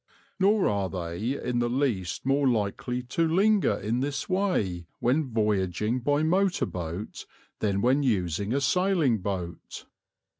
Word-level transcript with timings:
Nor 0.39 0.67
are 0.67 0.89
they 0.89 1.39
in 1.39 1.59
the 1.59 1.69
least 1.69 2.25
more 2.25 2.47
likely 2.47 3.03
to 3.03 3.27
linger 3.27 3.73
in 3.77 3.99
this 3.99 4.27
way 4.27 4.87
when 4.97 5.31
voyaging 5.31 5.99
by 5.99 6.23
motor 6.23 6.65
boat 6.65 7.27
than 7.59 7.81
when 7.83 8.01
using 8.01 8.51
a 8.51 8.61
sailing 8.61 9.19
boat. 9.19 9.85